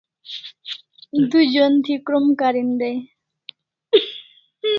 [1.29, 2.95] Du jon thi krom karin dai